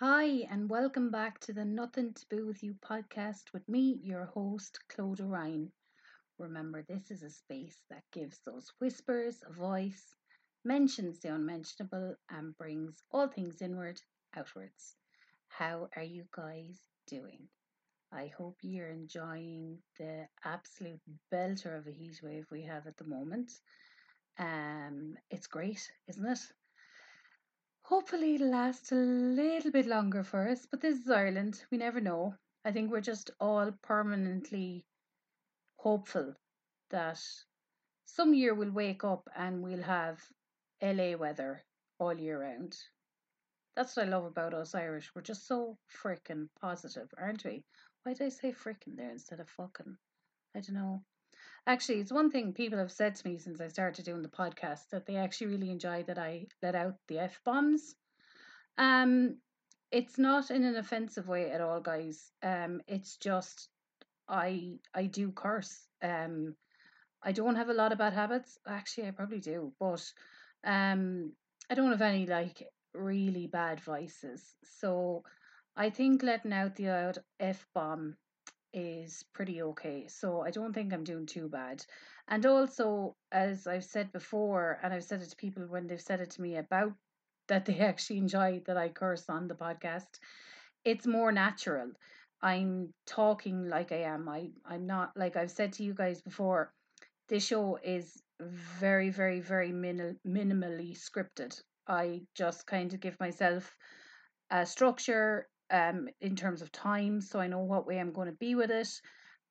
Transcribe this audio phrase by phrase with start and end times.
[0.00, 4.24] Hi, and welcome back to the Nothing to Do with You podcast with me, your
[4.24, 5.70] host, Claude Ryan.
[6.36, 10.02] Remember, this is a space that gives those whispers a voice,
[10.64, 14.00] mentions the unmentionable, and brings all things inward
[14.34, 14.96] outwards.
[15.46, 17.46] How are you guys doing?
[18.10, 21.02] I hope you're enjoying the absolute
[21.32, 23.52] belter of a heat wave we have at the moment.
[24.40, 26.40] Um, it's great, isn't it?
[27.84, 31.62] Hopefully, it'll last a little bit longer for us, but this is Ireland.
[31.70, 32.34] We never know.
[32.64, 34.86] I think we're just all permanently
[35.76, 36.34] hopeful
[36.90, 37.20] that
[38.06, 40.18] some year we'll wake up and we'll have
[40.80, 41.62] LA weather
[41.98, 42.74] all year round.
[43.76, 45.10] That's what I love about us Irish.
[45.14, 47.64] We're just so frickin' positive, aren't we?
[48.02, 49.98] Why did I say frickin' there instead of fucking?
[50.56, 51.02] I don't know.
[51.66, 54.90] Actually, it's one thing people have said to me since I started doing the podcast
[54.90, 57.94] that they actually really enjoy that I let out the F bombs.
[58.76, 59.38] Um,
[59.90, 62.32] it's not in an offensive way at all, guys.
[62.42, 63.68] Um, it's just
[64.28, 65.86] I I do curse.
[66.02, 66.54] Um,
[67.22, 68.58] I don't have a lot of bad habits.
[68.66, 70.04] Actually, I probably do, but
[70.64, 71.32] um,
[71.70, 74.54] I don't have any like really bad vices.
[74.78, 75.24] So
[75.76, 78.16] I think letting out the f bomb
[78.74, 80.06] is pretty okay.
[80.08, 81.84] So I don't think I'm doing too bad.
[82.28, 86.20] And also, as I've said before, and I've said it to people when they've said
[86.20, 86.92] it to me about
[87.48, 90.08] that they actually enjoy that I curse on the podcast,
[90.84, 91.92] it's more natural.
[92.42, 94.28] I'm talking like I am.
[94.28, 96.72] I, I'm not, like I've said to you guys before,
[97.28, 101.58] this show is very, very, very min- minimally scripted.
[101.86, 103.76] I just kind of give myself
[104.50, 108.36] a structure um, in terms of time, so I know what way I'm going to
[108.36, 108.88] be with it.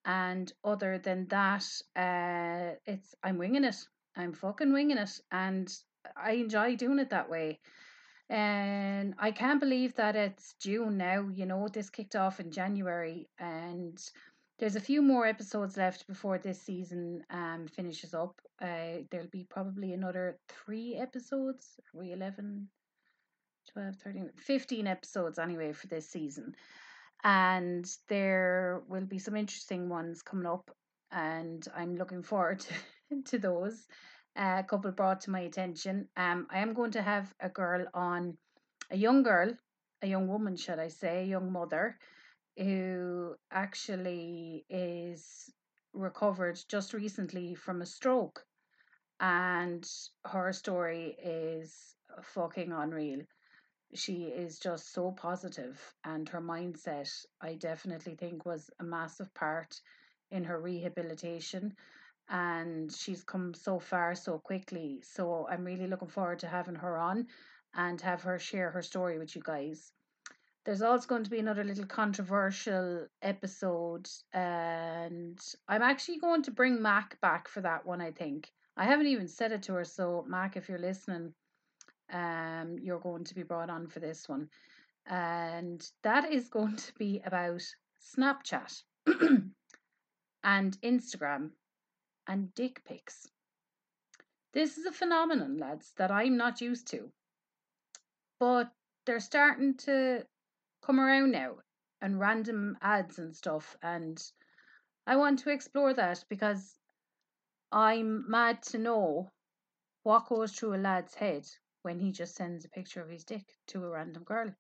[0.06, 3.76] And other than that, uh, it's I'm winging it.
[4.16, 5.74] I'm fucking winging it, and
[6.16, 7.60] I enjoy doing it that way.
[8.30, 11.30] And I can't believe that it's June now.
[11.34, 13.98] You know, this kicked off in January, and
[14.60, 18.42] there's a few more episodes left before this season um finishes up.
[18.62, 21.80] Uh, there'll be probably another three episodes.
[21.94, 22.68] Are we 11,
[23.72, 26.56] 12, 13, 15 episodes anyway for this season.
[27.24, 30.70] And there will be some interesting ones coming up,
[31.12, 33.88] and I'm looking forward to, to those.
[34.36, 36.08] Uh, a couple brought to my attention.
[36.18, 38.38] Um, I am going to have a girl on,
[38.92, 39.54] a young girl,
[40.02, 41.98] a young woman, should I say, a young mother,
[42.58, 45.50] who actually is
[45.94, 48.44] recovered just recently from a stroke.
[49.20, 49.88] And
[50.26, 53.22] her story is fucking unreal
[53.96, 57.10] she is just so positive and her mindset
[57.42, 59.80] i definitely think was a massive part
[60.32, 61.74] in her rehabilitation
[62.30, 65.02] and she's come so far so quickly.
[65.04, 67.28] So i'm really looking forward to having her on
[67.76, 69.92] and have her share her story with you guys.
[70.66, 76.82] There's also going to be another little controversial episode and i'm actually going to bring
[76.82, 78.52] mac back for that one i think.
[78.76, 81.34] I haven't even said it to her so mac if you're listening
[82.12, 84.50] um, you're going to be brought on for this one.
[85.06, 87.62] And that is going to be about
[88.16, 88.84] Snapchat
[90.44, 91.52] and Instagram
[92.28, 93.28] and dick pics.
[94.54, 97.12] This is a phenomenon, lads, that I'm not used to.
[98.40, 98.72] But
[99.06, 100.26] they're starting to
[100.86, 101.56] come around now
[102.02, 103.76] and random ads and stuff.
[103.82, 104.22] And
[105.08, 106.78] I want to explore that because
[107.72, 109.32] I'm mad to know
[110.04, 111.48] what goes through a lad's head
[111.84, 114.52] when he just sends a picture of his dick to a random girl.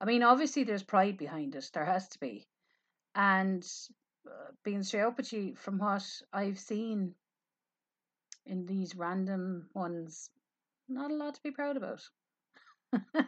[0.00, 1.70] I mean, obviously, there's pride behind it.
[1.72, 2.46] There has to be.
[3.14, 3.66] And
[4.26, 7.14] uh, being straight up with you, from what I've seen
[8.44, 10.28] in these random ones,
[10.88, 12.02] not a lot to be proud about.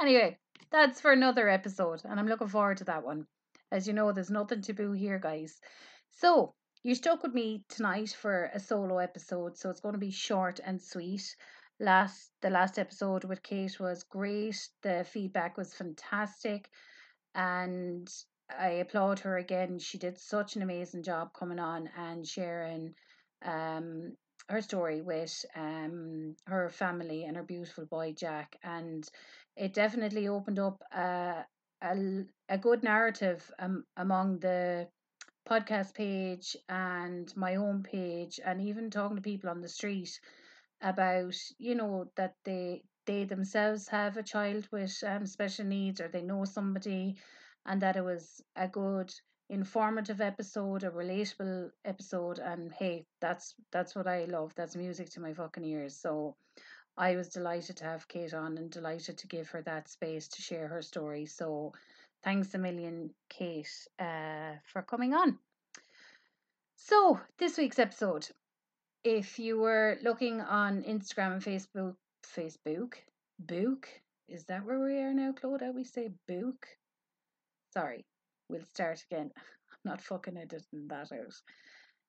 [0.00, 0.38] anyway,
[0.70, 3.26] that's for another episode, and I'm looking forward to that one.
[3.72, 5.60] As you know, there's nothing to boo here, guys.
[6.10, 10.10] So, you're stuck with me tonight for a solo episode, so it's going to be
[10.10, 11.34] short and sweet
[11.80, 14.68] last the last episode with Kate was great.
[14.82, 16.68] The feedback was fantastic,
[17.34, 18.08] and
[18.58, 19.78] I applaud her again.
[19.78, 22.94] She did such an amazing job coming on and sharing
[23.44, 24.16] um
[24.48, 29.08] her story with um her family and her beautiful boy Jack, and
[29.56, 31.44] it definitely opened up a
[31.82, 34.86] a, a good narrative um, among the
[35.48, 40.20] podcast page and my own page and even talking to people on the street
[40.82, 46.08] about you know that they they themselves have a child with um, special needs or
[46.08, 47.16] they know somebody
[47.66, 49.12] and that it was a good
[49.48, 55.20] informative episode a relatable episode and hey that's that's what i love that's music to
[55.20, 56.36] my fucking ears so
[56.96, 60.42] I was delighted to have Kate on and delighted to give her that space to
[60.42, 61.26] share her story.
[61.26, 61.72] So
[62.22, 65.38] thanks a million, Kate, uh, for coming on.
[66.74, 68.26] So, this week's episode,
[69.04, 71.94] if you were looking on Instagram and Facebook,
[72.36, 72.94] Facebook,
[73.38, 73.88] Book,
[74.28, 75.62] is that where we are now, Claude?
[75.74, 76.66] we say Book?
[77.72, 78.04] Sorry,
[78.48, 79.30] we'll start again.
[79.36, 81.34] I'm not fucking editing that out.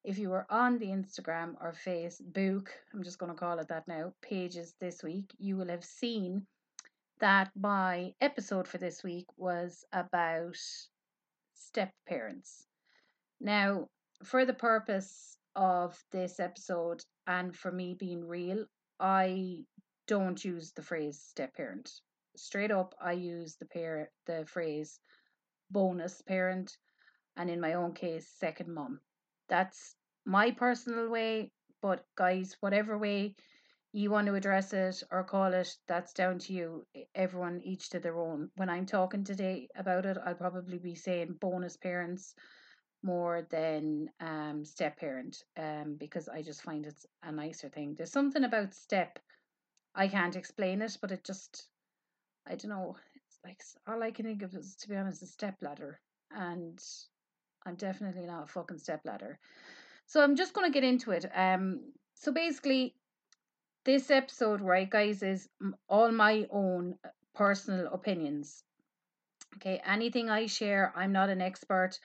[0.03, 3.87] If you were on the Instagram or Facebook, I'm just going to call it that
[3.87, 6.45] now, pages this week, you will have seen
[7.19, 10.57] that my episode for this week was about
[11.53, 12.65] step parents.
[13.39, 13.87] Now,
[14.23, 18.65] for the purpose of this episode and for me being real,
[18.99, 19.65] I
[20.07, 21.91] don't use the phrase step parent.
[22.35, 24.99] Straight up, I use the pair the phrase
[25.69, 26.75] bonus parent
[27.37, 28.99] and in my own case, second mom.
[29.49, 29.95] That's
[30.25, 31.51] my personal way,
[31.81, 33.35] but guys, whatever way
[33.93, 36.85] you want to address it or call it, that's down to you.
[37.13, 38.49] Everyone, each to their own.
[38.55, 42.33] When I'm talking today about it, I'll probably be saying bonus parents
[43.03, 47.95] more than um, step parent um, because I just find it's a nicer thing.
[47.95, 49.19] There's something about step,
[49.95, 51.67] I can't explain it, but it just,
[52.47, 52.95] I don't know.
[53.15, 55.99] It's like all I can think of is, to be honest, a step ladder,
[56.31, 56.79] and
[57.65, 59.39] I'm definitely not a fucking step ladder.
[60.05, 61.25] So I'm just going to get into it.
[61.35, 62.95] Um, so basically,
[63.85, 65.47] this episode, right, guys, is
[65.89, 68.63] all my own uh, personal opinions.
[69.55, 71.99] Okay, anything I share, I'm not an expert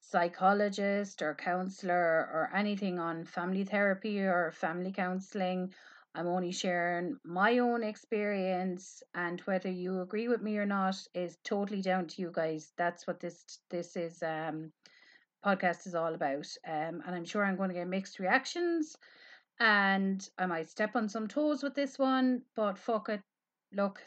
[0.00, 1.94] psychologist or counselor
[2.32, 5.72] or anything on family therapy or family counseling.
[6.14, 11.36] I'm only sharing my own experience and whether you agree with me or not is
[11.44, 12.72] totally down to you guys.
[12.78, 14.72] That's what this this is um
[15.44, 16.46] podcast is all about.
[16.66, 18.96] Um and I'm sure I'm going to get mixed reactions
[19.58, 23.20] and I might step on some toes with this one, but fuck it.
[23.72, 24.00] Look,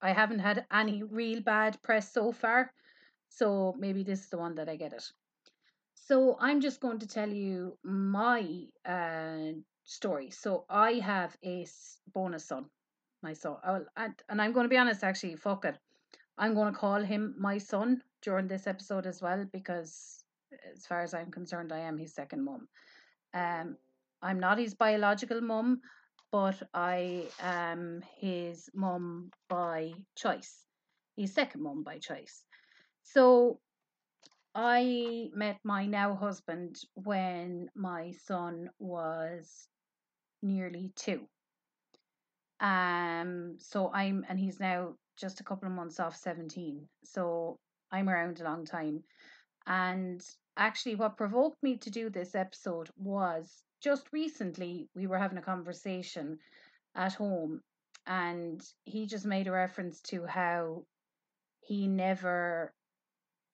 [0.00, 2.72] I haven't had any real bad press so far.
[3.28, 5.04] So maybe this is the one that I get it.
[5.94, 9.52] So I'm just going to tell you my uh,
[9.84, 10.30] story.
[10.30, 11.66] So I have a
[12.14, 12.66] bonus son,
[13.22, 13.56] my son.
[13.96, 15.78] And, and I'm going to be honest, actually, fuck it.
[16.38, 20.24] I'm going to call him my son during this episode as well because,
[20.74, 22.68] as far as I'm concerned, I am his second mom.
[23.34, 23.76] Um,
[24.22, 25.80] I'm not his biological mum,
[26.30, 30.64] but I am his mum by choice.
[31.16, 32.44] His second mum by choice.
[33.12, 33.58] So
[34.54, 39.68] I met my now husband when my son was
[40.42, 41.26] nearly two.
[42.60, 46.86] Um, so I'm, and he's now just a couple of months off 17.
[47.04, 47.58] So
[47.90, 49.02] I'm around a long time.
[49.66, 50.22] And
[50.58, 55.42] actually, what provoked me to do this episode was just recently we were having a
[55.42, 56.38] conversation
[56.94, 57.62] at home,
[58.06, 60.84] and he just made a reference to how
[61.60, 62.72] he never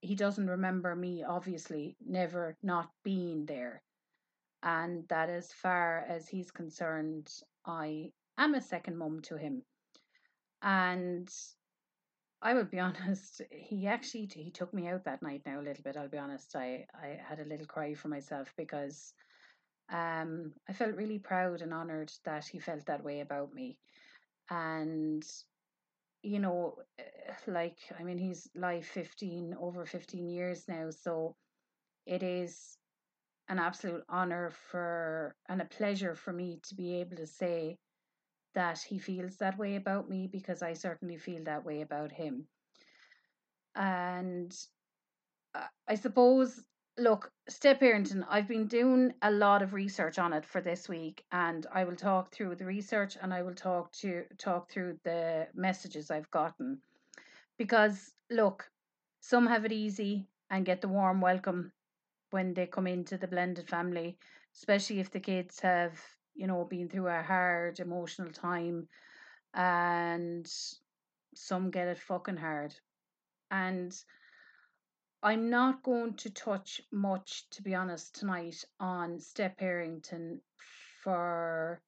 [0.04, 3.82] he doesn't remember me obviously never not being there.
[4.62, 7.28] And that as far as he's concerned
[7.66, 9.62] i am a second mum to him.
[10.62, 11.28] And
[12.42, 15.82] i will be honest he actually he took me out that night now a little
[15.82, 16.54] bit i'll be honest.
[16.54, 19.14] I i had a little cry for myself because
[19.92, 23.78] um i felt really proud and honored that he felt that way about me.
[24.50, 25.24] And
[26.24, 27.02] you know, eh,
[27.46, 30.90] like, I mean, he's live 15, over 15 years now.
[30.90, 31.36] So
[32.06, 32.78] it is
[33.48, 37.78] an absolute honor for and a pleasure for me to be able to say
[38.54, 42.46] that he feels that way about me because I certainly feel that way about him.
[43.74, 44.54] And
[45.88, 46.64] I suppose
[46.96, 51.24] look, step parenting, I've been doing a lot of research on it for this week
[51.32, 55.48] and I will talk through the research and I will talk to talk through the
[55.54, 56.78] messages I've gotten.
[57.58, 58.70] Because look,
[59.20, 61.72] some have it easy and get the warm welcome
[62.30, 64.16] when they come into the blended family,
[64.54, 66.00] especially if the kids have,
[66.34, 68.88] you know, been through a hard emotional time
[69.52, 70.50] and
[71.34, 72.74] some get it fucking hard.
[73.50, 73.94] And
[75.24, 80.40] I'm not going to touch much, to be honest, tonight on step parenting
[81.02, 81.80] for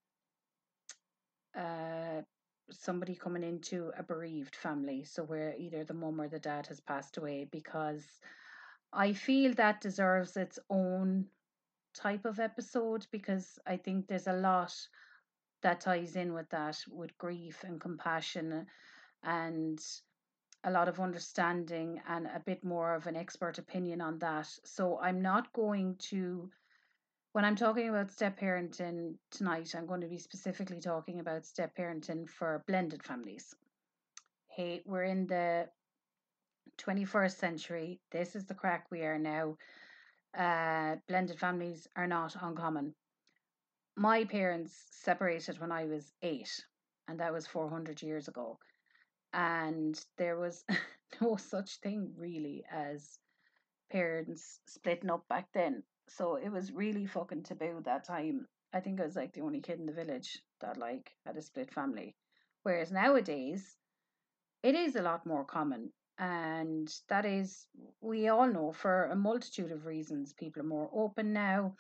[1.54, 2.22] uh,
[2.70, 5.04] somebody coming into a bereaved family.
[5.04, 8.06] So, where either the mum or the dad has passed away, because
[8.90, 11.26] I feel that deserves its own
[11.94, 14.72] type of episode because I think there's a lot
[15.62, 18.66] that ties in with that, with grief and compassion
[19.22, 19.78] and
[20.66, 24.49] a lot of understanding and a bit more of an expert opinion on that.
[24.64, 26.50] So I'm not going to,
[27.32, 31.76] when I'm talking about step parenting tonight, I'm going to be specifically talking about step
[31.78, 33.54] parenting for blended families.
[34.49, 35.68] Hey, we're in the
[36.78, 38.00] 21st century.
[38.11, 39.56] This is the crack we are now.
[40.37, 42.92] Uh, blended families are not uncommon.
[43.96, 46.50] My parents separated when I was eight,
[47.06, 48.58] and that was 400 years ago.
[49.36, 50.64] And there was
[51.20, 53.18] no such thing really as
[53.92, 55.82] parents splitting up back then.
[56.08, 58.48] So it was really fucking taboo that time.
[58.72, 61.42] I think I was like the only kid in the village that like had a
[61.42, 62.16] split family.
[62.62, 63.76] Whereas nowadays,
[64.62, 67.66] it is a lot more common and that is
[68.00, 71.74] we all know for a multitude of reasons people are more open now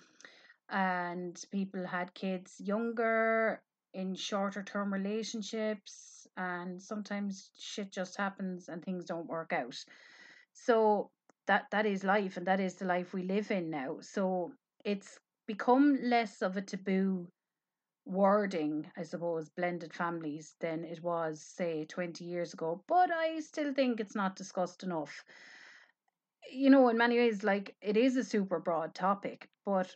[0.68, 3.62] and people had kids younger
[3.94, 9.76] in shorter term relationships and sometimes shit just happens and things don't work out
[10.52, 11.10] so
[11.46, 14.52] that that is life and that is the life we live in now so
[14.84, 17.26] it's become less of a taboo
[18.06, 22.82] wording, I suppose, blended families than it was, say, 20 years ago.
[22.86, 25.24] But I still think it's not discussed enough.
[26.50, 29.94] You know, in many ways, like it is a super broad topic, but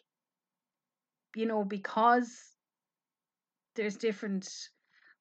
[1.37, 2.57] you know, because
[3.77, 4.49] there's different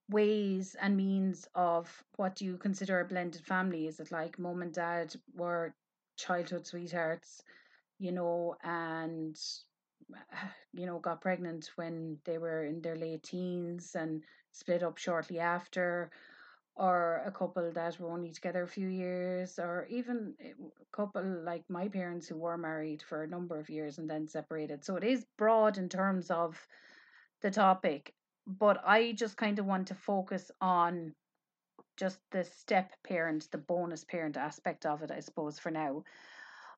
[0.09, 3.87] ways and means of what do you consider a blended family?
[3.87, 5.73] Is it like mom and dad were
[6.17, 7.43] childhood sweethearts,
[7.99, 9.39] you know, and
[10.13, 14.97] uh, you know, got pregnant when they were in their late teens and split up
[14.97, 16.11] shortly after,
[16.75, 21.23] or a couple that were only together a few years, or even eh, a couple
[21.43, 24.83] like my parents who were married for a number of years and then separated.
[24.85, 26.67] So it is broad in terms of
[27.41, 28.13] the topic,
[28.57, 31.13] but I just kind of want to focus on
[31.97, 36.03] just the step parent, the bonus parent aspect of it, I suppose, for now.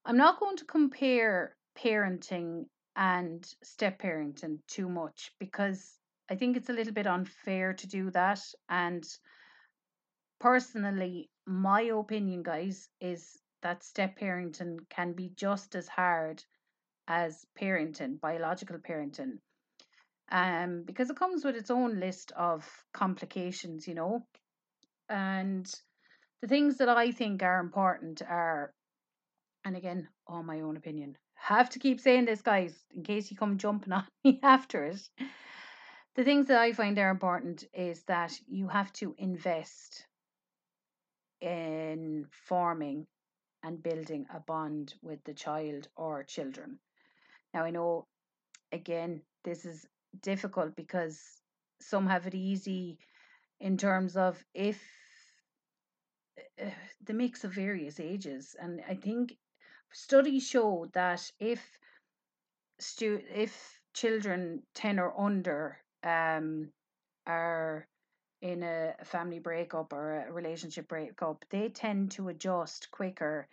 [0.03, 2.65] I'm not going to compare parenting
[2.97, 5.97] and step parenting too much because
[6.29, 8.41] I think it's a little bit unfair to do that.
[8.67, 9.05] And
[10.39, 16.43] personally, my opinion, guys, is that step parenting can be just as hard
[17.07, 19.37] as parenting, biological parenting.
[20.31, 24.25] Um, because it comes with its own list of complications, you know.
[25.09, 25.69] And
[26.41, 28.73] the things that I think are important are,
[29.65, 33.35] and again, all my own opinion, have to keep saying this, guys, in case you
[33.35, 35.01] come jumping on me after it.
[36.15, 40.05] The things that I find are important is that you have to invest
[41.41, 43.07] in forming
[43.63, 46.79] and building a bond with the child or children.
[47.53, 48.07] Now, I know,
[48.71, 49.85] again, this is
[50.21, 51.19] difficult because
[51.79, 52.97] some have it easy
[53.59, 54.81] in terms of if
[56.61, 56.69] uh,
[57.05, 58.55] the mix of various ages.
[58.59, 59.37] And I think
[59.91, 61.61] studies show that if
[62.79, 66.71] stu- if children 10 or under um,
[67.27, 67.87] are
[68.41, 73.47] in a family breakup or a relationship breakup, they tend to adjust quicker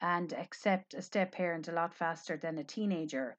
[0.00, 3.36] and accept a step parent a lot faster than a teenager.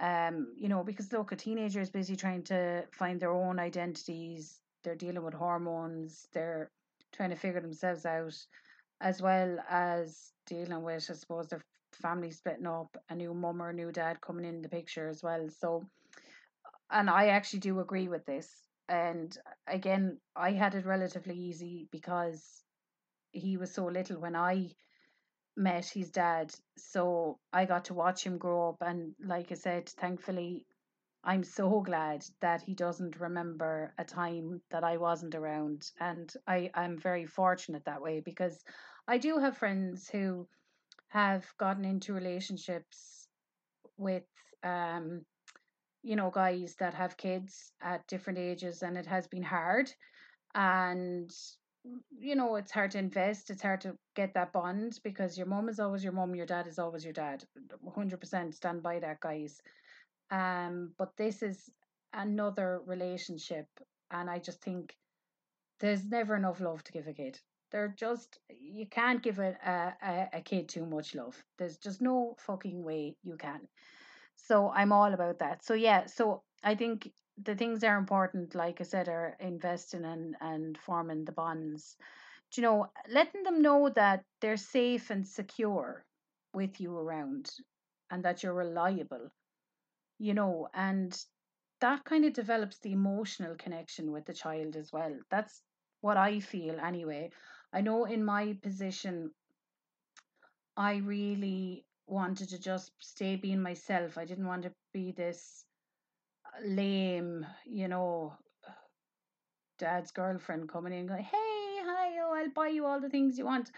[0.00, 4.60] Um, you know, because look, a teenager is busy trying to find their own identities,
[4.82, 6.70] they're dealing with hormones, they're
[7.12, 8.34] trying to figure themselves out,
[9.00, 13.70] as well as dealing with, I suppose, their family splitting up, a new mum or
[13.70, 15.48] a new dad coming in the picture as well.
[15.48, 15.84] So,
[16.90, 18.50] and I actually do agree with this.
[18.88, 19.36] And
[19.66, 22.64] again, I had it relatively easy because
[23.32, 24.70] he was so little when I
[25.56, 26.52] met his dad.
[26.76, 28.76] So I got to watch him grow up.
[28.80, 30.66] And like I said, thankfully,
[31.22, 35.90] I'm so glad that he doesn't remember a time that I wasn't around.
[36.00, 38.62] And I, I'm very fortunate that way because
[39.08, 40.46] I do have friends who
[41.08, 43.28] have gotten into relationships
[43.96, 44.24] with
[44.64, 45.22] um
[46.02, 49.88] you know guys that have kids at different ages and it has been hard
[50.54, 51.30] and
[52.10, 55.68] you know it's hard to invest it's hard to get that bond because your mom
[55.68, 57.44] is always your mom your dad is always your dad
[57.86, 59.60] 100% stand by that guys
[60.30, 61.70] um but this is
[62.12, 63.66] another relationship
[64.10, 64.94] and i just think
[65.80, 67.38] there's never enough love to give a kid
[67.74, 69.56] they're just you can't give a,
[70.00, 71.42] a, a kid too much love.
[71.58, 73.62] There's just no fucking way you can.
[74.36, 75.64] So I'm all about that.
[75.64, 77.10] So yeah, so I think
[77.42, 81.96] the things that are important, like I said, are investing and, and forming the bonds.
[82.56, 86.04] You know, letting them know that they're safe and secure
[86.52, 87.50] with you around
[88.10, 89.30] and that you're reliable,
[90.18, 91.18] you know, and
[91.80, 95.18] that kind of develops the emotional connection with the child as well.
[95.30, 95.62] That's
[96.00, 97.30] what I feel anyway.
[97.72, 99.32] I know in my position,
[100.76, 104.16] I really wanted to just stay being myself.
[104.18, 105.64] I didn't want to be this
[106.62, 108.34] lame, you know,
[109.78, 113.44] dad's girlfriend coming in going, hey, hi, oh, I'll buy you all the things you
[113.44, 113.70] want.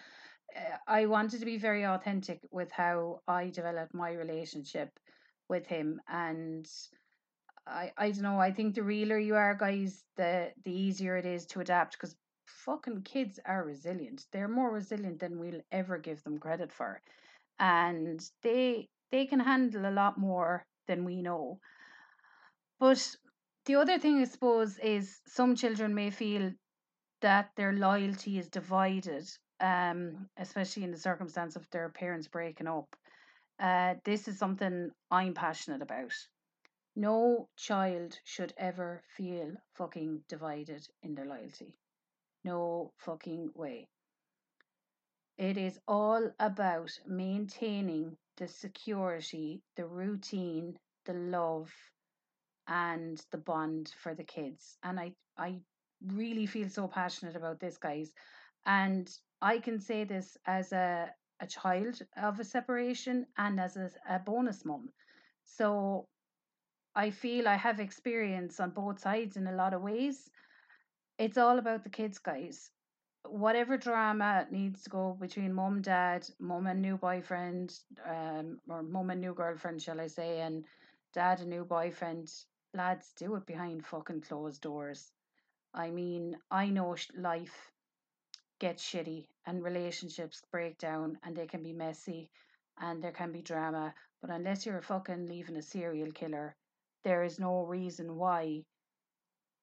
[0.54, 4.90] Uh, I wanted to be very authentic with how I developed my relationship
[5.48, 6.00] with him.
[6.08, 6.66] And
[7.66, 11.26] I, I don't know, I think the realer you are, guys, the, the easier it
[11.26, 12.14] is to adapt because
[12.46, 14.24] fucking kids are resilient.
[14.32, 17.00] They're more resilient than we'll ever give them credit for.
[17.58, 21.60] And they they can handle a lot more than we know.
[22.78, 23.16] But
[23.64, 26.52] the other thing I suppose is some children may feel
[27.22, 29.26] that their loyalty is divided,
[29.60, 32.94] um, especially in the circumstance of their parents breaking up.
[33.58, 36.12] Uh, this is something I'm passionate about.
[36.94, 41.74] No child should ever feel fucking divided in their loyalty.
[42.44, 43.88] No fucking way.
[45.38, 51.70] It is all about maintaining the security, the routine, the love,
[52.68, 54.76] and the bond for the kids.
[54.82, 55.60] And I, I
[56.06, 58.12] really feel so passionate about this, guys.
[58.66, 63.90] And I can say this as a, a child of a separation and as a,
[64.08, 64.90] a bonus mom.
[65.44, 66.08] So
[66.94, 70.30] I feel I have experience on both sides in a lot of ways.
[71.18, 72.70] It's all about the kids, guys.
[73.28, 77.74] Whatever drama needs to go between mom, dad, mom and new boyfriend,
[78.08, 80.64] um, or mom and new girlfriend, shall I say, and
[81.12, 82.30] dad and new boyfriend,
[82.76, 85.10] lads, do it behind fucking closed doors.
[85.74, 87.72] I mean, I know life
[88.58, 92.30] gets shitty and relationships break down and they can be messy
[92.78, 96.54] and there can be drama, but unless you're fucking leaving a serial killer,
[97.04, 98.62] there is no reason why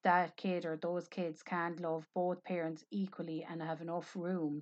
[0.03, 4.61] that kid or those kids can't love both parents equally and have enough room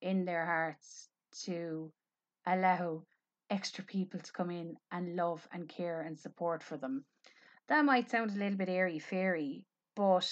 [0.00, 1.08] in their hearts
[1.44, 1.90] to
[2.46, 3.02] allow
[3.50, 7.04] extra people to come in and love and care and support for them.
[7.68, 10.28] That might sound a little bit airy fairy, but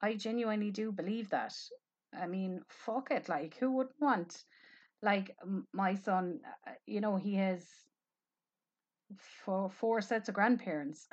[0.00, 1.54] I genuinely do believe that.
[2.12, 3.28] I mean, fuck it.
[3.28, 4.44] Like, who wouldn't want?
[5.02, 5.36] Like,
[5.72, 7.66] my son, uh, you know, he has
[9.16, 11.08] four, four sets of grandparents.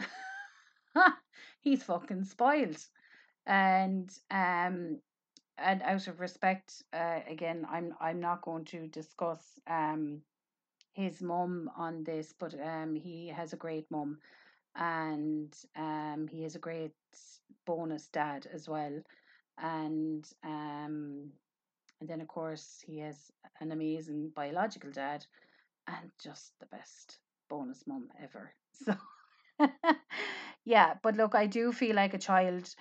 [1.61, 2.77] He's fucking spoiled.
[3.45, 4.99] And, um,
[5.57, 10.21] and out of respect, uh, again, I'm I'm not going to discuss um
[10.93, 14.19] his mum on this, but um he has a great mum
[14.75, 16.91] and um, he is a great
[17.65, 19.01] bonus dad as well.
[19.57, 21.31] And um,
[22.01, 23.17] and then of course he has
[23.61, 25.25] an amazing biological dad,
[25.87, 28.53] and just the best bonus mum ever.
[28.85, 28.95] So
[30.65, 32.73] yeah, but look, I do feel like a child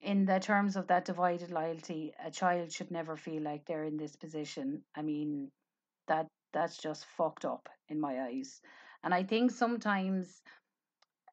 [0.00, 3.96] in the terms of that divided loyalty, a child should never feel like they're in
[3.96, 4.82] this position.
[4.96, 5.50] I mean,
[6.08, 8.60] that that's just fucked up in my eyes.
[9.04, 10.42] And I think sometimes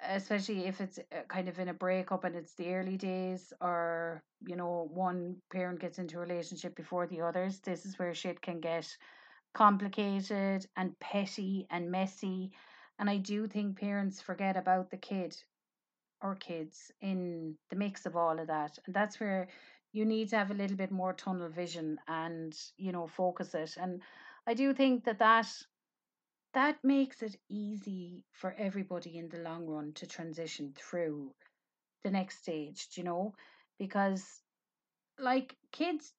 [0.07, 4.23] especially if it's uh, kind of in a breakup and it's the early days or
[4.47, 8.41] you know one parent gets into a relationship before the others this is where shit
[8.41, 8.87] can get
[9.53, 12.51] complicated and petty and messy
[12.99, 15.35] and i do think parents forget about the kid
[16.21, 19.47] or kids in the mix of all of that and that's where
[19.91, 23.75] you need to have a little bit more tunnel vision and you know focus it
[23.79, 24.01] and
[24.47, 25.47] i do think that that
[26.53, 31.33] that makes it easy for everybody in the long run to transition through
[32.03, 33.33] the next stage, you know?
[33.77, 34.41] Because,
[35.19, 36.13] like, kids,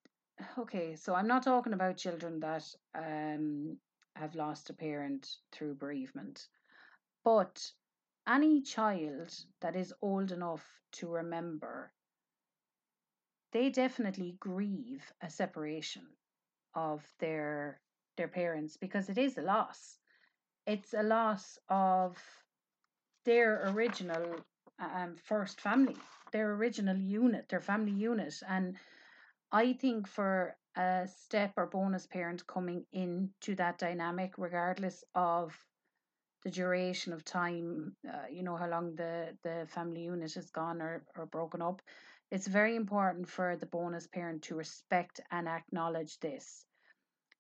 [0.58, 2.64] okay, so I'm not talking about children that
[2.94, 3.78] um,
[4.16, 6.46] have lost a parent through bereavement,
[7.24, 7.72] but
[8.28, 11.92] any child that is old enough to remember,
[13.52, 16.06] they definitely grieve a separation
[16.74, 17.80] of their
[18.16, 19.99] their parents because it is a loss
[20.70, 22.16] it's a loss of
[23.24, 24.37] their original
[24.78, 25.96] um, first family,
[26.30, 28.35] their original unit, their family unit.
[28.48, 28.76] And
[29.50, 35.59] I think for a step or bonus parent coming into that dynamic, regardless of
[36.44, 40.80] the duration of time, uh, you know, how long the, the family unit has gone
[40.80, 41.83] or, or broken up,
[42.30, 46.64] it's very important for the bonus parent to respect and acknowledge this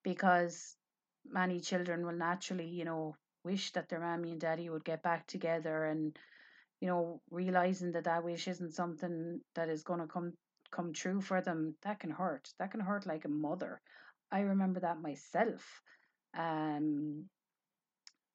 [0.02, 0.76] because
[1.32, 5.26] many children will naturally, you know, wish that their mommy and daddy would get back
[5.26, 6.16] together and,
[6.80, 10.32] you know, realizing that that wish isn't something that is going to come
[10.70, 12.48] come true for them, that can hurt.
[12.58, 13.80] That can hurt like a mother.
[14.30, 15.82] I remember that myself.
[16.34, 17.28] Um,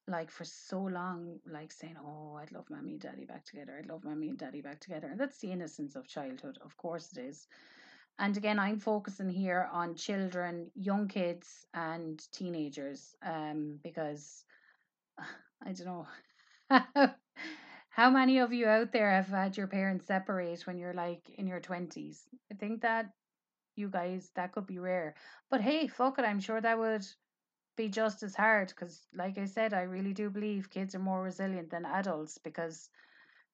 [0.08, 3.76] like for so long, like saying, "Oh, I'd love mommy and daddy back together.
[3.78, 6.58] I'd love mommy and daddy back together," and that's the innocence of childhood.
[6.62, 7.46] Of course, it is.
[8.18, 14.44] And again, I'm focusing here on children, young kids, and teenagers, um, because
[15.64, 16.06] I don't know.
[17.90, 21.46] How many of you out there have had your parents separate when you're like in
[21.46, 22.28] your 20s?
[22.50, 23.12] I think that
[23.76, 25.14] you guys, that could be rare.
[25.50, 27.06] But hey, fuck it, I'm sure that would
[27.76, 31.22] be just as hard because, like I said, I really do believe kids are more
[31.22, 32.90] resilient than adults because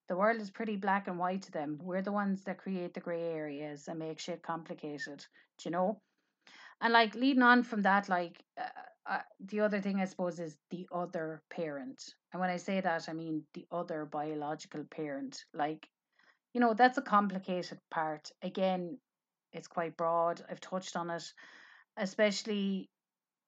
[0.09, 1.79] the world is pretty black and white to them.
[1.83, 5.25] We're the ones that create the grey areas and make shit complicated,
[5.59, 6.01] do you know?
[6.81, 8.65] And like leading on from that, like uh,
[9.07, 12.03] uh, the other thing I suppose is the other parent.
[12.33, 15.45] And when I say that, I mean the other biological parent.
[15.55, 15.89] Like,
[16.55, 18.31] you know, that's a complicated part.
[18.43, 18.99] Again,
[19.53, 20.43] it's quite broad.
[20.51, 21.25] I've touched on it,
[21.97, 22.89] especially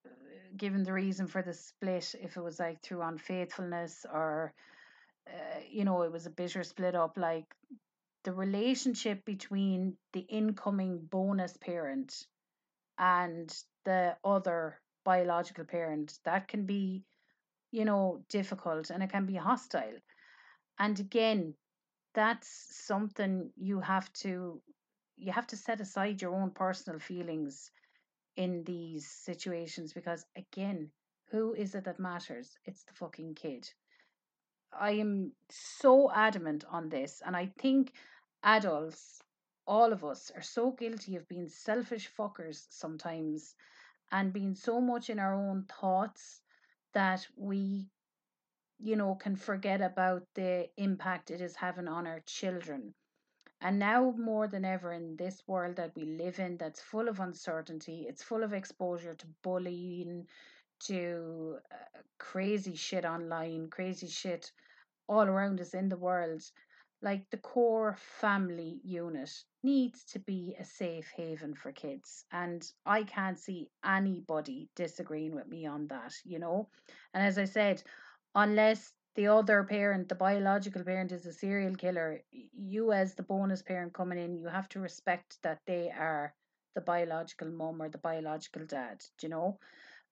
[0.06, 0.10] uh,
[0.56, 4.52] given the reason for the split, if it was like through unfaithfulness or,
[5.28, 7.46] uh, you know, it was a bitter split up, like
[8.24, 12.26] the relationship between the incoming bonus parent
[12.98, 17.04] and the other biological parent, that can be,
[17.70, 19.98] you know, difficult and it can be hostile.
[20.78, 21.54] And again,
[22.14, 22.48] that's
[22.86, 24.60] something you have to
[25.16, 27.70] you have to set aside your own personal feelings
[28.36, 30.90] in these situations because again
[31.30, 33.68] who is it that matters it's the fucking kid
[34.78, 37.92] i am so adamant on this and i think
[38.42, 39.22] adults
[39.66, 43.54] all of us are so guilty of being selfish fuckers sometimes
[44.12, 46.40] and being so much in our own thoughts
[46.92, 47.88] that we
[48.78, 52.94] you know can forget about the impact it is having on our children.
[53.60, 57.18] And now more than ever in this world that we live in, that's full of
[57.20, 60.26] uncertainty, it's full of exposure to bullying,
[60.86, 64.50] to uh, crazy shit online, crazy shit
[65.08, 66.42] all around us in the world.
[67.02, 69.30] Like the core family unit
[69.62, 72.24] needs to be a safe haven for kids.
[72.32, 76.68] And I can't see anybody disagreeing with me on that, you know?
[77.12, 77.82] And as I said,
[78.34, 83.62] unless the other parent, the biological parent, is a serial killer, you as the bonus
[83.62, 86.34] parent coming in, you have to respect that they are
[86.74, 89.02] the biological mum or the biological dad.
[89.20, 89.58] You know?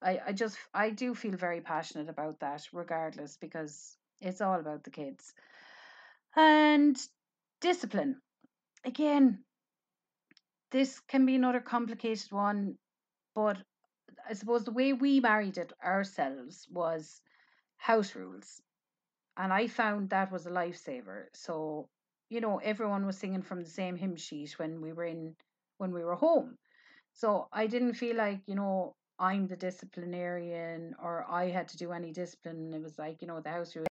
[0.03, 4.85] I, I just I do feel very passionate about that, regardless, because it's all about
[4.85, 5.35] the kids.
[6.37, 6.97] And
[7.61, 8.21] discipline.
[8.85, 9.45] Again,
[10.71, 12.79] this can be another complicated one,
[13.35, 13.59] but
[14.29, 17.21] I suppose the way we married it ourselves was
[17.77, 18.61] house rules
[19.37, 21.27] and I found that was a lifesaver.
[21.35, 21.88] So,
[22.29, 25.37] you know, everyone was singing from the same hymn sheet when we were in
[25.79, 26.59] when we were home.
[27.15, 31.93] So I didn't feel like, you know, I'm the disciplinarian or I had to do
[31.93, 32.75] any discipline.
[32.75, 33.87] It was like, you know, the house rules.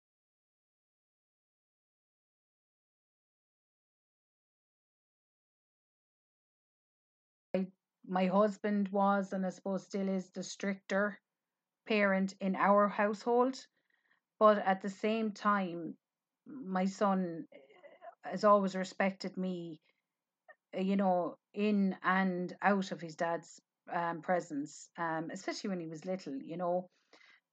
[8.08, 11.20] My husband was, and I suppose still is, the stricter
[11.88, 13.68] parent in our household.
[14.40, 15.98] But at the same time,
[16.46, 17.48] my son
[18.24, 19.82] has always respected me,
[20.78, 23.62] uh, you know, in and out of his dad's
[23.94, 26.90] um, presence, um, especially when he was little, you know.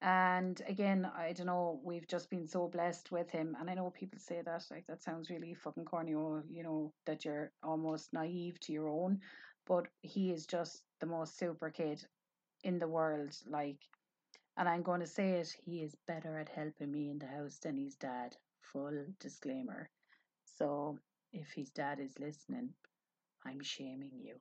[0.02, 3.56] And again, I don't know, we've just been so blessed with him.
[3.58, 6.92] And I know people say that, like, that sounds really fucking corny, or, you know,
[7.06, 9.20] that you're almost naive to your own.
[9.66, 12.06] But he is just the most super kid
[12.64, 13.36] in the world.
[13.46, 13.78] Like,
[14.56, 17.58] and I'm going to say it, he is better at helping me in the house
[17.58, 18.36] than his dad.
[18.62, 19.90] Full disclaimer.
[20.44, 20.98] So
[21.32, 22.70] if his dad is listening,
[23.44, 24.40] I'm shaming you.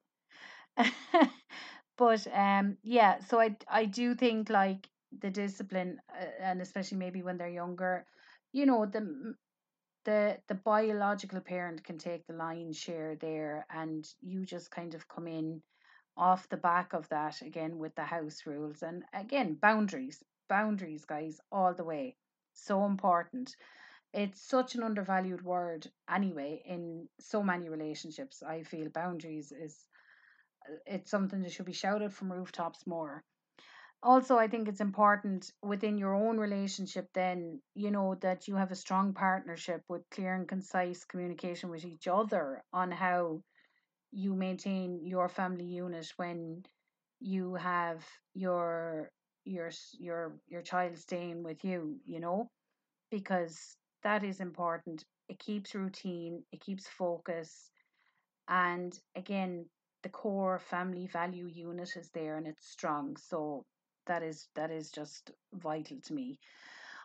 [1.97, 7.21] but um yeah, so I I do think like the discipline uh, and especially maybe
[7.23, 8.05] when they're younger,
[8.51, 9.35] you know, the
[10.05, 15.07] the the biological parent can take the lion's share there and you just kind of
[15.07, 15.61] come in
[16.17, 21.39] off the back of that again with the house rules and again boundaries boundaries guys
[21.51, 22.15] all the way
[22.53, 23.55] so important.
[24.13, 29.87] It's such an undervalued word anyway in so many relationships i feel boundaries is
[30.85, 33.23] it's something that should be shouted from rooftops more.
[34.03, 38.71] Also i think it's important within your own relationship then you know that you have
[38.71, 43.41] a strong partnership with clear and concise communication with each other on how
[44.11, 46.63] you maintain your family unit when
[47.19, 49.11] you have your
[49.45, 52.49] your your your child staying with you you know?
[53.11, 55.05] Because that is important.
[55.29, 57.71] It keeps routine it keeps focus
[58.47, 59.65] and again
[60.03, 63.17] the core family value unit is there and it's strong.
[63.17, 63.65] So
[64.05, 66.37] that is that is just vital to me.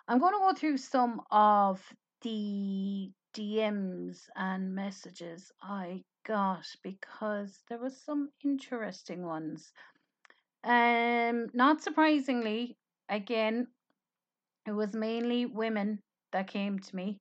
[0.08, 1.82] I'm going to go through some of
[2.22, 9.72] the dms and messages i got because there was some interesting ones.
[10.64, 12.76] Um not surprisingly
[13.08, 13.68] again
[14.66, 16.00] it was mainly women
[16.32, 17.18] that came to me,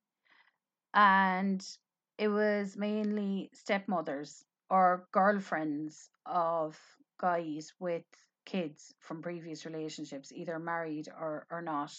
[0.94, 1.66] and
[2.18, 6.80] it was mainly stepmothers or girlfriends of
[7.20, 8.04] guys with
[8.46, 11.94] kids from previous relationships, either married or, or not,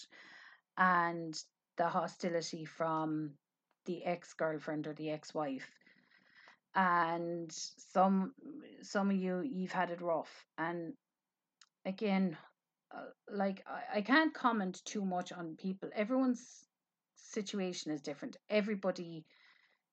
[0.77, 1.41] and
[1.77, 3.31] the hostility from
[3.85, 5.69] the ex girlfriend or the ex wife.
[6.75, 8.33] And some
[8.83, 10.93] some of you you've had it rough, and
[11.85, 12.37] again,
[12.95, 15.89] uh, like I, I can't comment too much on people.
[15.95, 16.65] Everyone's
[17.15, 18.37] situation is different.
[18.49, 19.25] Everybody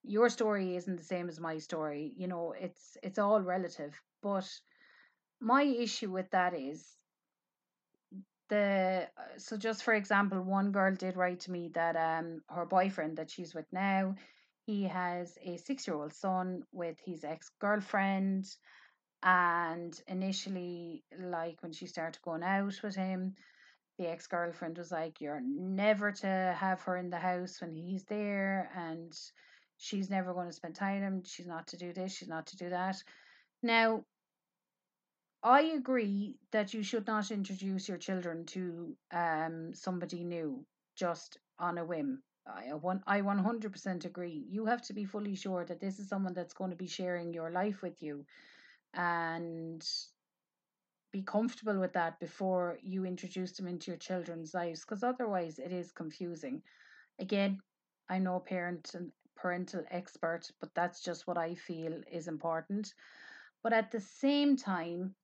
[0.07, 2.13] your story isn't the same as my story.
[2.17, 4.01] You know, it's it's all relative.
[4.23, 4.49] But
[5.41, 6.97] my issue with that is
[8.49, 12.65] the uh, so just for example, one girl did write to me that um her
[12.67, 14.15] boyfriend that she's with now,
[14.67, 18.47] he has a six year old son with his ex girlfriend.
[19.23, 23.35] And initially, like when she started going out with him,
[23.99, 28.05] the ex girlfriend was like, You're never to have her in the house when he's
[28.05, 29.13] there, and
[29.77, 31.23] she's never going to spend time with him.
[31.25, 33.03] She's not to do this, she's not to do that.
[33.63, 34.05] Now,
[35.43, 40.65] I agree that you should not introduce your children to um somebody new
[40.97, 42.23] just on a whim.
[42.47, 42.71] I
[43.07, 44.45] I one hundred percent agree.
[44.49, 47.33] You have to be fully sure that this is someone that's going to be sharing
[47.35, 48.25] your life with you,
[48.95, 49.85] and
[51.13, 55.73] be comfortable with that before you introduce them into your children's lives, because otherwise it
[55.73, 56.63] is confusing.
[57.19, 57.59] Again,
[58.09, 62.93] I know parents and parental expert, but that's just what I feel is important.
[63.63, 65.15] But at the same time,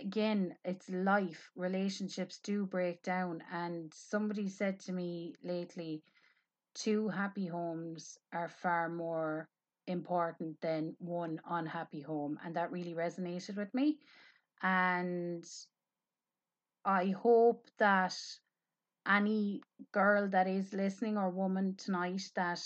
[0.00, 1.50] again, it's life.
[1.56, 3.42] Relationships do break down.
[3.52, 6.02] And somebody said to me lately,
[6.74, 9.48] two happy homes are far more
[9.86, 12.38] important than one unhappy home.
[12.44, 13.98] And that really resonated with me.
[14.62, 15.44] And
[16.84, 18.16] I hope that
[19.08, 22.60] any girl that is listening or woman tonight that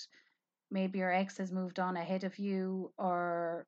[0.71, 3.67] maybe your ex has moved on ahead of you or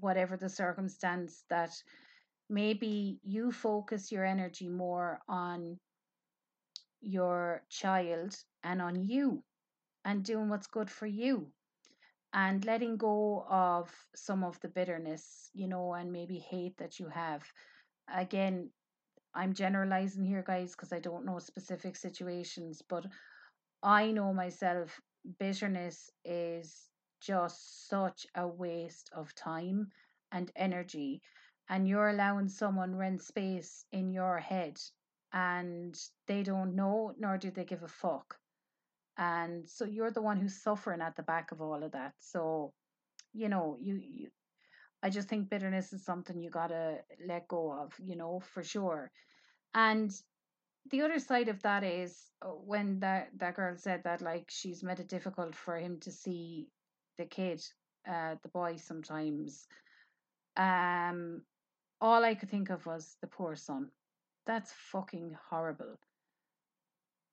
[0.00, 1.70] whatever the circumstance that
[2.50, 5.78] maybe you focus your energy more on
[7.00, 9.42] your child and on you
[10.04, 11.46] and doing what's good for you
[12.32, 17.08] and letting go of some of the bitterness, you know, and maybe hate that you
[17.08, 17.42] have.
[18.12, 18.70] Again,
[19.34, 23.04] I'm generalizing here, guys, because I don't know specific situations, but
[23.82, 25.00] I know myself,
[25.38, 26.88] bitterness is
[27.20, 29.88] just such a waste of time
[30.32, 31.20] and energy.
[31.68, 34.78] And you're allowing someone rent space in your head
[35.32, 38.36] and they don't know, nor do they give a fuck.
[39.16, 42.12] And so you're the one who's suffering at the back of all of that.
[42.20, 42.72] So,
[43.32, 44.28] you know, you, you
[45.04, 49.12] I just think bitterness is something you gotta let go of, you know, for sure.
[49.74, 50.10] And
[50.90, 54.82] the other side of that is uh, when that that girl said that like she's
[54.82, 56.68] made it difficult for him to see
[57.18, 57.62] the kid,
[58.08, 59.66] uh, the boy sometimes.
[60.56, 61.42] Um,
[62.00, 63.90] all I could think of was the poor son.
[64.46, 65.98] That's fucking horrible.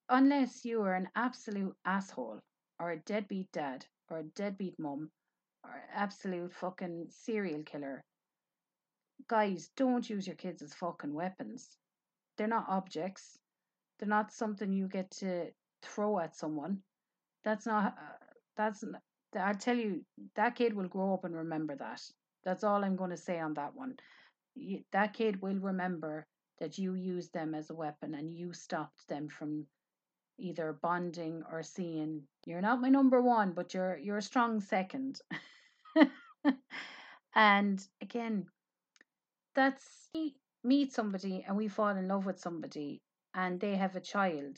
[0.09, 2.41] Unless you are an absolute asshole
[2.79, 5.09] or a deadbeat dad or a deadbeat mum
[5.93, 8.03] absolute fucking serial killer,
[9.27, 11.77] guys, don't use your kids as fucking weapons.
[12.37, 13.37] They're not objects.
[13.99, 15.47] They're not something you get to
[15.83, 16.79] throw at someone.
[17.43, 17.93] That's not.
[17.97, 18.25] Uh,
[18.57, 18.83] that's.
[19.35, 20.03] I tell you,
[20.35, 22.01] that kid will grow up and remember that.
[22.43, 23.95] That's all I'm going to say on that one.
[24.91, 26.25] That kid will remember
[26.59, 29.65] that you used them as a weapon and you stopped them from
[30.37, 35.21] either bonding or seeing you're not my number one, but you're you're a strong second.
[37.35, 38.47] and again,
[39.55, 40.09] that's
[40.63, 43.01] meet somebody and we fall in love with somebody
[43.33, 44.57] and they have a child.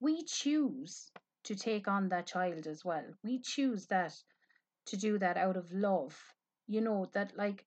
[0.00, 1.10] We choose
[1.44, 3.04] to take on that child as well.
[3.22, 4.14] We choose that
[4.86, 6.18] to do that out of love.
[6.66, 7.64] You know, that like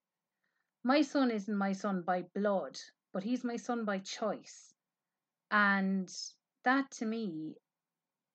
[0.84, 2.78] my son isn't my son by blood,
[3.12, 4.74] but he's my son by choice.
[5.50, 6.12] And
[6.68, 7.56] that to me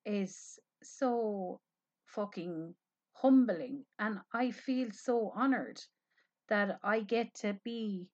[0.05, 1.61] is so
[2.07, 2.75] fucking
[3.13, 3.85] humbling.
[3.99, 5.81] And I feel so honored
[6.49, 8.09] that I get to be,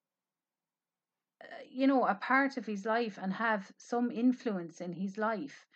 [1.42, 5.66] uh, you know, a part of his life and have some influence in his life.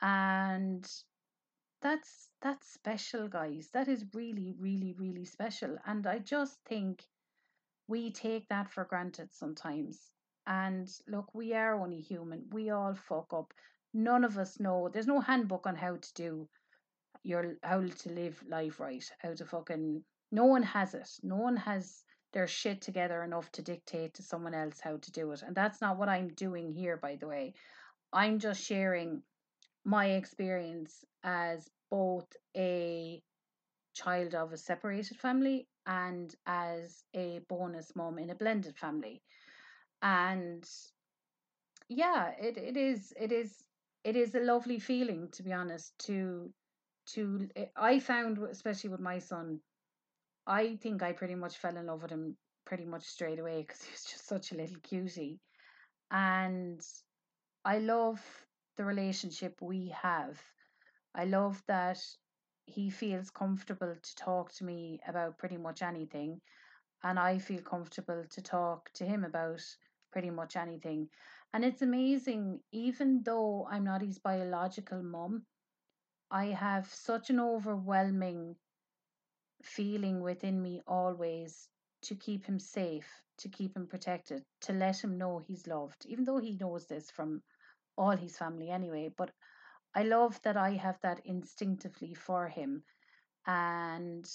[0.00, 0.88] And
[1.82, 7.04] that's that's special guys that is really really really special and i just think
[7.88, 10.10] we take that for granted sometimes
[10.46, 13.52] and look we are only human we all fuck up
[13.94, 14.88] none of us know.
[14.92, 16.48] There's no handbook on how to do
[17.24, 20.02] your how to live life right how to fucking
[20.32, 21.08] no one has it.
[21.22, 22.02] No one has
[22.32, 25.42] their shit together enough to dictate to someone else how to do it.
[25.42, 27.54] And that's not what i'm doing here by the way.
[28.12, 29.22] I'm just sharing
[29.84, 32.26] my experience as both
[32.56, 33.22] a
[33.94, 39.22] child of a separated family and as a bonus mom in a blended family.
[40.00, 40.66] And
[41.88, 43.62] yeah, it, it is it is
[44.04, 46.52] it is a lovely feeling to be honest to
[47.06, 49.60] to eh, I found especially with my son
[50.46, 53.82] I think I pretty much fell in love with him pretty much straight away because
[53.84, 55.40] he was just such a little cutie.
[56.10, 56.80] And
[57.64, 58.20] I love
[58.76, 60.40] the relationship we have.
[61.14, 61.98] I love that
[62.66, 66.40] he feels comfortable to talk to me about pretty much anything
[67.02, 69.60] and I feel comfortable to talk to him about
[70.12, 71.08] pretty much anything
[71.52, 75.46] and it's amazing even though I'm not his biological mum
[76.30, 78.56] I have such an overwhelming
[79.62, 81.68] feeling within me always
[82.02, 86.24] to keep him safe, to keep him protected, to let him know he's loved, even
[86.24, 87.42] though he knows this from
[87.96, 89.10] all his family anyway.
[89.16, 89.30] But
[89.94, 92.84] I love that I have that instinctively for him.
[93.46, 94.28] And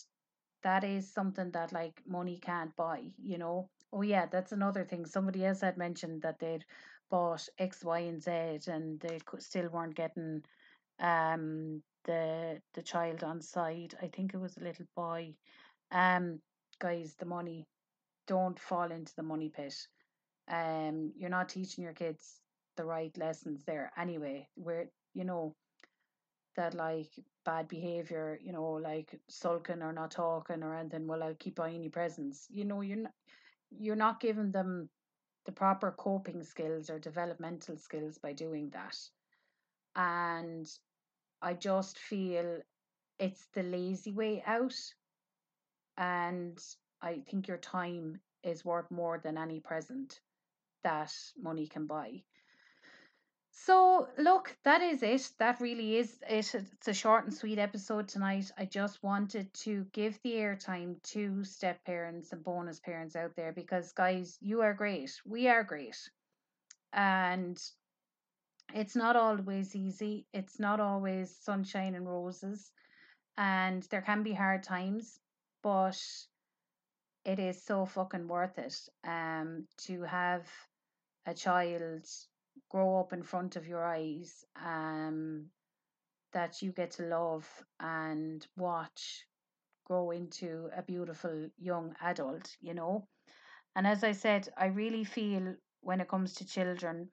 [0.63, 3.69] that is something that like money can't buy, you know.
[3.93, 5.06] Oh yeah, that's another thing.
[5.06, 6.65] Somebody else had mentioned that they'd
[7.10, 8.32] bought X, Y, and Z,
[8.72, 10.43] and they still weren't getting
[11.00, 13.96] um the the child on side.
[14.02, 15.36] I think it was a little boy.
[15.91, 16.41] Um,
[16.80, 17.67] guys, the money.
[18.28, 19.74] Don't fall into the money pit.
[20.50, 22.41] Um, you're not teaching your kids
[22.76, 24.48] the right lessons there anyway.
[24.56, 25.56] Where you know
[26.58, 27.10] that like
[27.46, 31.08] bad behavior, you know, like sulking or not talking or anything.
[31.08, 32.48] Well, I'll keep buying you presents.
[32.50, 33.13] You know, you're not
[33.70, 34.89] you're not giving them
[35.47, 38.97] the proper coping skills or developmental skills by doing that.
[39.95, 40.69] And
[41.41, 42.60] I just feel
[43.17, 44.75] it's the lazy way out.
[45.97, 46.60] And
[47.01, 50.19] I think your time is worth more than any present
[50.83, 52.23] that money can buy.
[53.60, 55.32] So, look, that is it.
[55.39, 56.54] That really is it.
[56.54, 58.52] It's a short and sweet episode tonight.
[58.56, 63.52] I just wanted to give the airtime to step parents and bonus parents out there
[63.52, 65.20] because, guys, you are great.
[65.26, 65.98] We are great.
[66.93, 67.60] And
[68.76, 70.28] it's not always easy.
[70.34, 72.72] It's not always sunshine and roses.
[73.38, 75.20] And there can be hard times,
[75.63, 76.00] but
[77.26, 80.48] it is so fucking worth it um to have
[81.26, 82.06] a child
[82.69, 85.45] grow up in front of your eyes um
[86.34, 87.47] that you get to love
[87.80, 89.25] and watch
[89.86, 93.08] grow into a beautiful young adult you know?
[93.75, 97.10] And as i said i really feel when it comes to children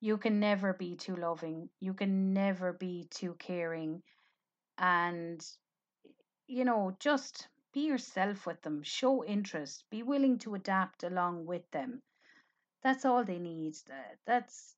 [0.00, 4.02] you can never be too loving you can never be too caring
[4.78, 5.44] and
[6.46, 11.68] you know just be yourself with them show interest be willing to adapt along with
[11.72, 12.02] them.
[12.82, 13.74] That's all they need
[14.26, 14.76] that's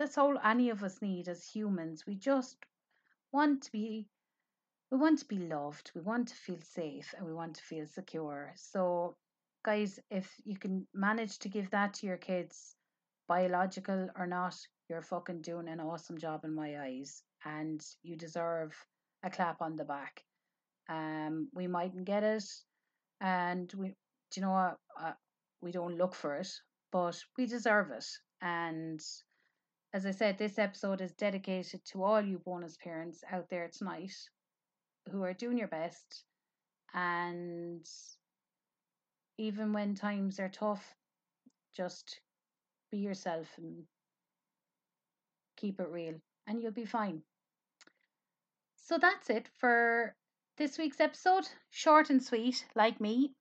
[0.00, 2.56] that's all any of us need as humans we just
[3.32, 4.08] want to be
[4.90, 7.86] we want to be loved we want to feel safe and we want to feel
[7.86, 9.14] secure so
[9.64, 12.74] guys if you can manage to give that to your kids
[13.30, 14.56] biological or not,
[14.88, 18.74] you're fucking doing an awesome job in my eyes, and you deserve
[19.22, 20.24] a clap on the back.
[20.88, 22.42] Um, we mightn't get it,
[23.20, 23.94] and we, do
[24.34, 24.78] you know what?
[25.00, 25.12] Uh,
[25.62, 26.50] we don't look for it,
[26.90, 28.06] but we deserve it.
[28.42, 29.00] And
[29.92, 34.14] as I said, this episode is dedicated to all you bonus parents out there tonight
[35.10, 36.24] who are doing your best.
[36.94, 37.84] And
[39.38, 40.94] even when times are tough,
[41.74, 42.20] just
[42.90, 43.84] be yourself and
[45.56, 46.14] keep it real,
[46.46, 47.22] and you'll be fine.
[48.76, 50.14] So that's it for
[50.58, 51.48] this week's episode.
[51.70, 53.34] Short and sweet, like me.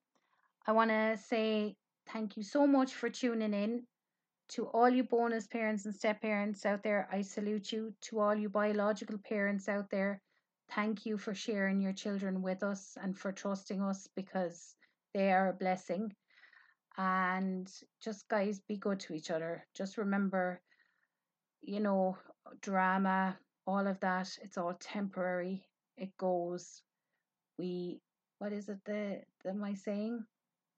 [0.68, 1.76] I want to say
[2.12, 3.84] thank you so much for tuning in.
[4.50, 7.94] To all you bonus parents and step parents out there, I salute you.
[8.02, 10.22] To all you biological parents out there,
[10.72, 14.76] thank you for sharing your children with us and for trusting us because
[15.14, 16.14] they are a blessing.
[16.98, 17.72] And
[18.04, 19.66] just guys be good to each other.
[19.76, 20.62] Just remember
[21.62, 22.18] you know
[22.62, 25.64] drama all of that it's all temporary.
[25.98, 26.82] It goes.
[27.58, 28.02] We
[28.40, 30.24] what is it the the my saying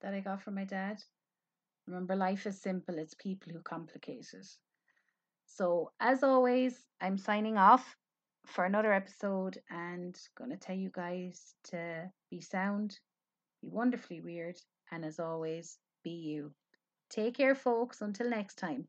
[0.02, 1.02] that i got from my dad
[1.88, 4.48] remember life is simple it's people who complicate it
[5.46, 7.98] so as always i'm signing off
[8.46, 13.00] for another episode and gonna tell you guys to be sound
[13.62, 14.58] be wonderfully weird
[14.92, 16.52] and as always be you.
[17.10, 18.02] Take care, folks.
[18.02, 18.88] Until next time.